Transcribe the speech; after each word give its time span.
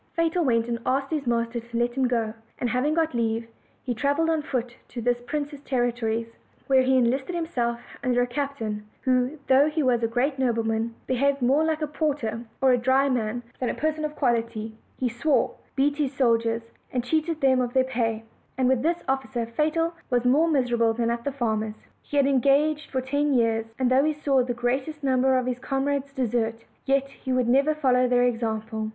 Fatal 0.15 0.43
went 0.43 0.67
and 0.67 0.79
asked 0.83 1.11
his 1.11 1.27
master 1.27 1.59
to 1.59 1.77
let 1.77 1.93
him 1.93 2.07
go; 2.07 2.33
and 2.57 2.71
having 2.71 2.95
got 2.95 3.13
leave, 3.13 3.47
he 3.83 3.93
traveled 3.93 4.31
on 4.31 4.41
foot 4.41 4.75
to 4.87 4.99
this 4.99 5.21
prince's 5.21 5.61
territories, 5.61 6.33
where 6.65 6.81
he 6.81 6.97
en 6.97 7.11
listed 7.11 7.35
himself 7.35 7.79
under 8.03 8.23
a 8.23 8.25
captain 8.25 8.83
who, 9.03 9.37
though 9.45 9.69
he 9.69 9.83
was 9.83 10.01
a 10.01 10.07
great 10.07 10.39
nobleman, 10.39 10.95
behaved 11.05 11.39
more 11.39 11.63
like 11.63 11.83
a 11.83 11.87
porter 11.87 12.43
or 12.63 12.71
a 12.73 12.79
drayman 12.79 13.43
than 13.59 13.69
a 13.69 13.75
person 13.75 14.03
of 14.03 14.15
quality; 14.15 14.75
he 14.97 15.07
swore, 15.07 15.53
beat 15.75 15.97
his 15.97 16.11
soldiers, 16.11 16.71
and 16.91 17.03
cheated 17.03 17.39
them 17.39 17.61
of 17.61 17.73
their 17.73 17.83
pay 17.83 18.23
and 18.57 18.67
with 18.67 18.81
this 18.81 19.03
officer 19.07 19.45
Fatal 19.45 19.93
was 20.09 20.25
more 20.25 20.47
miserable 20.47 20.93
than 20.93 21.11
at 21.11 21.23
the 21.23 21.31
farmer's. 21.31 21.85
He 22.01 22.17
had 22.17 22.25
en 22.25 22.39
gaged 22.39 22.89
for 22.89 23.01
ten 23.01 23.35
years; 23.35 23.67
and 23.77 23.91
though 23.91 24.03
he 24.03 24.13
saw 24.13 24.41
the 24.43 24.55
greatest 24.55 25.03
number 25.03 25.37
of 25.37 25.45
his 25.45 25.59
comrades 25.59 26.11
desert, 26.11 26.65
yet 26.87 27.07
he 27.09 27.31
would 27.31 27.47
never 27.47 27.75
follow 27.75 28.07
their 28.07 28.23
example. 28.23 28.89